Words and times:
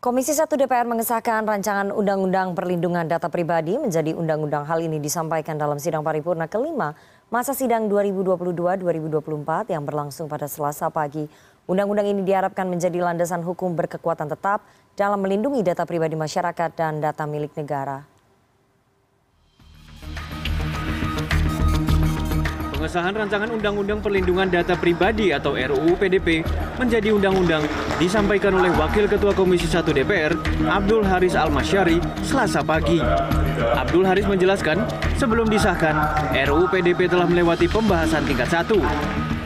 Komisi 0.00 0.32
1 0.32 0.48
DPR 0.56 0.88
mengesahkan 0.88 1.44
rancangan 1.44 1.92
Undang-Undang 1.92 2.56
Perlindungan 2.56 3.04
Data 3.04 3.28
Pribadi 3.28 3.76
menjadi 3.76 4.16
undang-undang 4.16 4.64
hal 4.64 4.80
ini 4.80 4.96
disampaikan 4.96 5.60
dalam 5.60 5.76
sidang 5.76 6.00
paripurna 6.00 6.48
kelima 6.48 6.96
masa 7.28 7.52
sidang 7.52 7.84
2022-2024 7.92 9.68
yang 9.68 9.84
berlangsung 9.84 10.24
pada 10.24 10.48
Selasa 10.48 10.88
pagi. 10.88 11.28
Undang-undang 11.68 12.08
ini 12.08 12.24
diharapkan 12.24 12.64
menjadi 12.64 12.96
landasan 12.96 13.44
hukum 13.44 13.76
berkekuatan 13.76 14.32
tetap 14.32 14.64
dalam 14.96 15.20
melindungi 15.20 15.60
data 15.60 15.84
pribadi 15.84 16.16
masyarakat 16.16 16.72
dan 16.72 17.04
data 17.04 17.28
milik 17.28 17.52
negara. 17.60 18.00
Pengesahan 22.80 23.12
rancangan 23.12 23.52
Undang-Undang 23.52 24.00
Perlindungan 24.00 24.48
Data 24.48 24.72
Pribadi 24.72 25.36
atau 25.36 25.52
RUU 25.52 26.00
PDP 26.00 26.40
menjadi 26.80 27.12
undang-undang 27.12 27.60
disampaikan 28.00 28.56
oleh 28.56 28.72
Wakil 28.72 29.04
Ketua 29.04 29.36
Komisi 29.36 29.68
1 29.68 29.84
DPR, 29.92 30.32
Abdul 30.64 31.04
Haris 31.04 31.36
Almasyari, 31.36 32.00
Selasa 32.24 32.64
pagi. 32.64 32.96
Abdul 33.76 34.08
Haris 34.08 34.24
menjelaskan, 34.24 34.80
sebelum 35.20 35.52
disahkan, 35.52 35.92
RUU 36.32 36.72
PDP 36.72 37.04
telah 37.04 37.28
melewati 37.28 37.68
pembahasan 37.68 38.24
tingkat 38.24 38.48
1. 38.48 38.72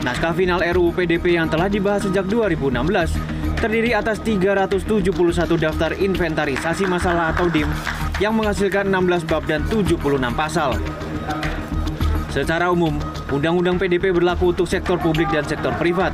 Naskah 0.07 0.31
final 0.31 0.63
RUU 0.71 0.95
PDP 0.95 1.35
yang 1.35 1.51
telah 1.51 1.67
dibahas 1.67 2.07
sejak 2.07 2.31
2016 2.31 3.19
terdiri 3.59 3.91
atas 3.91 4.23
371 4.23 5.11
daftar 5.59 5.91
inventarisasi 5.91 6.87
masalah 6.87 7.35
atau 7.35 7.51
DIM 7.51 7.67
yang 8.23 8.31
menghasilkan 8.31 8.87
16 8.87 9.27
bab 9.27 9.43
dan 9.43 9.59
76 9.67 9.99
pasal. 10.31 10.79
Secara 12.35 12.67
umum, 12.67 12.99
Undang-Undang 13.31 13.79
PDP 13.79 14.11
berlaku 14.11 14.51
untuk 14.51 14.67
sektor 14.67 14.99
publik 14.99 15.31
dan 15.31 15.47
sektor 15.47 15.71
privat, 15.79 16.11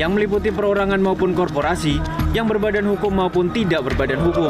yang 0.00 0.16
meliputi 0.16 0.48
perorangan 0.48 0.96
maupun 0.96 1.36
korporasi 1.36 2.00
yang 2.32 2.48
berbadan 2.48 2.88
hukum 2.88 3.12
maupun 3.12 3.52
tidak 3.52 3.84
berbadan 3.84 4.16
hukum. 4.16 4.48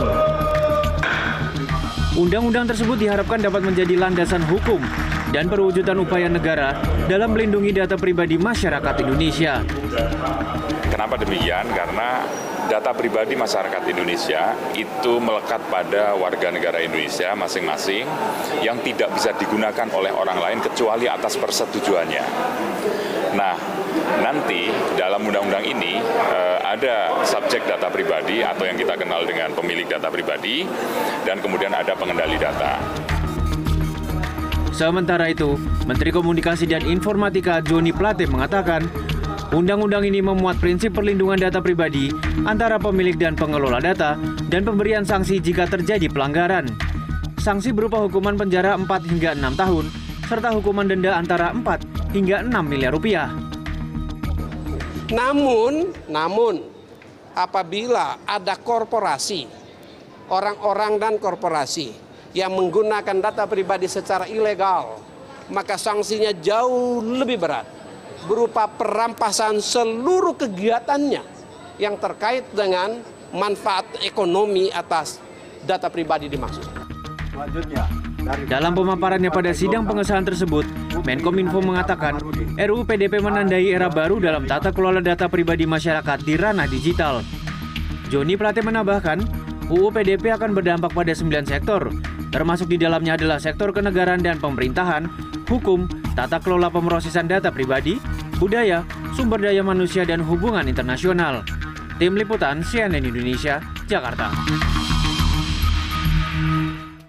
Undang-undang 2.17 2.65
tersebut 2.65 2.97
diharapkan 2.97 3.37
dapat 3.37 3.61
menjadi 3.61 3.92
landasan 4.01 4.41
hukum 4.48 4.81
dan 5.28 5.45
perwujudan 5.45 6.01
upaya 6.01 6.25
negara 6.33 6.81
dalam 7.05 7.37
melindungi 7.37 7.77
data 7.77 8.01
pribadi 8.01 8.41
masyarakat 8.41 9.05
Indonesia. 9.05 9.61
Kenapa 10.89 11.20
demikian? 11.20 11.69
Karena 11.77 12.25
data 12.73 12.97
pribadi 12.97 13.36
masyarakat 13.36 13.84
Indonesia 13.92 14.56
itu 14.73 15.20
melekat 15.20 15.69
pada 15.69 16.17
warga 16.17 16.48
negara 16.48 16.81
Indonesia 16.81 17.36
masing-masing 17.36 18.09
yang 18.64 18.81
tidak 18.81 19.12
bisa 19.12 19.36
digunakan 19.36 19.89
oleh 19.92 20.09
orang 20.09 20.41
lain 20.41 20.59
kecuali 20.64 21.05
atas 21.12 21.36
persetujuannya. 21.36 22.25
Nah, 23.36 23.56
nanti 24.25 24.73
dalam 24.97 25.29
undang-undang 25.29 25.64
ini 25.64 26.01
eh, 26.01 26.48
ada 26.79 27.11
subjek 27.27 27.67
data 27.67 27.91
pribadi 27.91 28.47
atau 28.47 28.62
yang 28.62 28.79
kita 28.79 28.95
kenal 28.95 29.27
dengan 29.27 29.51
pemilik 29.51 29.83
data 29.91 30.07
pribadi 30.07 30.62
dan 31.27 31.43
kemudian 31.43 31.75
ada 31.75 31.91
pengendali 31.98 32.39
data. 32.39 32.79
Sementara 34.70 35.27
itu, 35.27 35.59
Menteri 35.91 36.15
Komunikasi 36.15 36.70
dan 36.70 36.87
Informatika 36.87 37.59
Joni 37.59 37.91
Plate 37.91 38.31
mengatakan 38.31 38.87
Undang-undang 39.48 40.05
ini 40.05 40.20
memuat 40.20 40.61
prinsip 40.61 40.93
perlindungan 40.93 41.41
data 41.41 41.65
pribadi 41.65 42.12
antara 42.45 42.77
pemilik 42.77 43.17
dan 43.17 43.33
pengelola 43.33 43.81
data 43.81 44.20
dan 44.53 44.61
pemberian 44.61 45.09
sanksi 45.09 45.41
jika 45.41 45.65
terjadi 45.65 46.05
pelanggaran. 46.13 46.69
Sanksi 47.41 47.73
berupa 47.73 47.97
hukuman 48.05 48.37
penjara 48.37 48.77
4 48.77 48.85
hingga 49.09 49.33
6 49.33 49.57
tahun 49.57 49.85
serta 50.29 50.53
hukuman 50.53 50.85
denda 50.85 51.17
antara 51.17 51.57
4 51.57 51.65
hingga 52.13 52.45
6 52.45 52.61
miliar 52.61 52.92
rupiah. 52.92 53.48
Namun, 55.09 55.97
namun 56.05 56.69
apabila 57.33 58.20
ada 58.28 58.55
korporasi, 58.61 59.48
orang-orang 60.28 61.01
dan 61.01 61.14
korporasi 61.17 61.97
yang 62.37 62.53
menggunakan 62.53 63.17
data 63.17 63.48
pribadi 63.48 63.89
secara 63.89 64.29
ilegal, 64.29 65.01
maka 65.48 65.81
sanksinya 65.81 66.36
jauh 66.36 67.01
lebih 67.01 67.41
berat 67.41 67.64
berupa 68.29 68.69
perampasan 68.69 69.64
seluruh 69.64 70.36
kegiatannya 70.36 71.25
yang 71.80 71.96
terkait 71.96 72.45
dengan 72.52 73.01
manfaat 73.33 73.89
ekonomi 74.05 74.69
atas 74.69 75.23
data 75.64 75.89
pribadi 75.89 76.29
dimaksud. 76.29 76.88
Dalam 78.49 78.75
pemaparannya 78.75 79.31
pada 79.31 79.55
sidang 79.55 79.87
pengesahan 79.87 80.27
tersebut, 80.27 80.67
Menkominfo 81.07 81.63
mengatakan 81.63 82.19
RUU 82.59 82.83
PDP 82.85 83.23
menandai 83.23 83.71
era 83.73 83.87
baru 83.89 84.19
dalam 84.19 84.45
tata 84.45 84.75
kelola 84.75 84.99
data 84.99 85.31
pribadi 85.31 85.65
masyarakat 85.65 86.19
di 86.27 86.35
ranah 86.35 86.67
digital. 86.67 87.23
Joni 88.11 88.35
Plate 88.35 88.61
menambahkan, 88.65 89.23
UU 89.69 89.89
PDP 89.93 90.35
akan 90.35 90.57
berdampak 90.57 90.93
pada 90.97 91.13
sembilan 91.13 91.45
sektor, 91.45 91.93
termasuk 92.33 92.73
di 92.73 92.81
dalamnya 92.81 93.15
adalah 93.15 93.39
sektor 93.39 93.70
kenegaraan 93.70 94.20
dan 94.20 94.41
pemerintahan, 94.41 95.07
hukum, 95.47 95.87
tata 96.17 96.41
kelola 96.43 96.73
pemrosesan 96.73 97.29
data 97.31 97.53
pribadi, 97.55 98.01
budaya, 98.41 98.83
sumber 99.15 99.39
daya 99.39 99.63
manusia 99.63 100.03
dan 100.09 100.25
hubungan 100.25 100.67
internasional. 100.67 101.45
Tim 102.01 102.17
Liputan 102.17 102.65
CNN 102.65 103.05
Indonesia, 103.05 103.63
Jakarta. 103.87 104.31